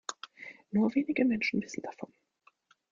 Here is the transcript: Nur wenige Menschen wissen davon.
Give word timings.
Nur 0.71 0.95
wenige 0.95 1.23
Menschen 1.25 1.61
wissen 1.61 1.83
davon. 1.83 2.11